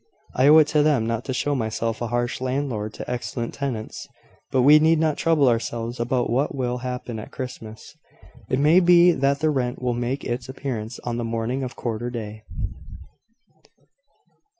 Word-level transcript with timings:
"I 0.33 0.47
owe 0.47 0.57
it 0.57 0.65
to 0.69 0.81
them 0.81 1.05
not 1.05 1.25
to 1.25 1.31
show 1.33 1.53
myself 1.53 2.01
a 2.01 2.07
harsh 2.07 2.41
landlord 2.41 2.91
to 2.95 3.07
excellent 3.07 3.53
tenants. 3.53 4.07
But 4.49 4.63
we 4.63 4.79
need 4.79 4.97
not 4.97 5.15
trouble 5.15 5.47
ourselves 5.47 5.99
about 5.99 6.27
what 6.31 6.55
will 6.55 6.79
happen 6.79 7.19
at 7.19 7.29
Christmas. 7.29 7.95
It 8.49 8.57
may 8.57 8.79
be 8.79 9.11
that 9.11 9.41
the 9.41 9.51
rent 9.51 9.79
will 9.79 9.93
make 9.93 10.23
its 10.23 10.49
appearance 10.49 10.97
on 11.03 11.17
the 11.17 11.23
morning 11.23 11.61
of 11.61 11.75
quarter 11.75 12.09
day." 12.09 12.41